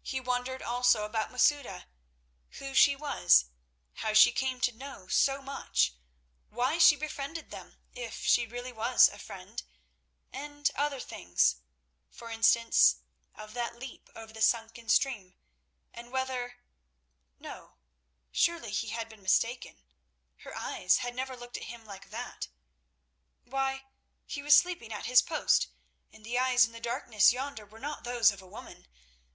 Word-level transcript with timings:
He 0.00 0.18
wondered 0.18 0.62
also 0.62 1.04
about 1.04 1.30
Masouda, 1.30 1.88
who 2.52 2.72
she 2.72 2.96
was, 2.96 3.50
how 3.96 4.14
she 4.14 4.32
came 4.32 4.60
to 4.62 4.72
know 4.72 5.08
so 5.08 5.42
much, 5.42 5.92
why 6.48 6.78
she 6.78 6.96
befriended 6.96 7.50
them 7.50 7.76
if 7.92 8.24
she 8.24 8.46
really 8.46 8.72
was 8.72 9.08
a 9.08 9.18
friend, 9.18 9.62
and 10.32 10.70
other 10.74 10.98
things—for 11.00 12.30
instance, 12.30 12.96
of 13.34 13.52
that 13.52 13.76
leap 13.78 14.08
over 14.16 14.32
the 14.32 14.40
sunken 14.40 14.88
stream; 14.88 15.34
and 15.92 16.10
whether—no, 16.12 17.74
surely 18.32 18.70
he 18.70 18.88
had 18.88 19.10
been 19.10 19.22
mistaken, 19.22 19.84
her 20.36 20.56
eyes 20.56 20.96
had 21.04 21.14
never 21.14 21.36
looked 21.36 21.58
at 21.58 21.64
him 21.64 21.84
like 21.84 22.08
that. 22.08 22.48
Why, 23.44 23.84
he 24.24 24.42
was 24.42 24.56
sleeping 24.56 24.94
at 24.94 25.04
his 25.04 25.20
post, 25.20 25.66
and 26.10 26.24
the 26.24 26.38
eyes 26.38 26.64
in 26.64 26.72
the 26.72 26.80
darkness 26.80 27.34
yonder 27.34 27.66
were 27.66 27.78
not 27.78 28.04
those 28.04 28.30
of 28.30 28.40
a 28.40 28.46
woman. 28.46 28.86